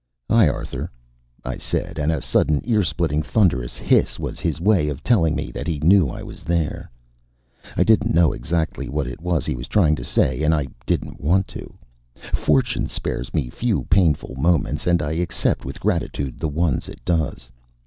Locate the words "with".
15.65-15.79